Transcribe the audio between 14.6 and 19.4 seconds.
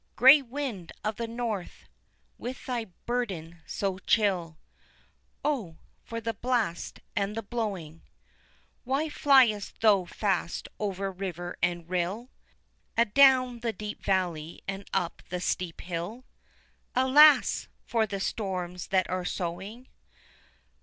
and up the steep hill, (Alas! for the storms that are